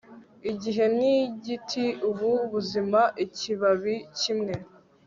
[0.51, 4.53] igihe ni igiti ubu buzima ikibabi kimwe